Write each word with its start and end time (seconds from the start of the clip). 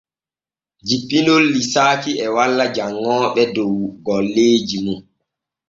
Jippinol 0.87 1.43
liisaaki 1.53 2.11
e 2.25 2.27
walla 2.35 2.65
janŋooɓe 2.75 3.41
dow 3.55 3.73
golleeji 4.05 4.77
mum. 4.85 4.99